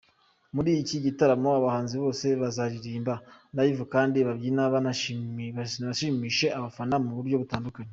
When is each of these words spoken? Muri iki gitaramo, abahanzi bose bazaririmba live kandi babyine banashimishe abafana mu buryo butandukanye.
Muri 0.55 0.71
iki 0.81 0.97
gitaramo, 1.05 1.49
abahanzi 1.59 1.95
bose 2.03 2.25
bazaririmba 2.41 3.13
live 3.57 3.81
kandi 3.93 4.17
babyine 4.27 4.63
banashimishe 4.73 6.47
abafana 6.57 6.95
mu 7.05 7.13
buryo 7.19 7.37
butandukanye. 7.43 7.89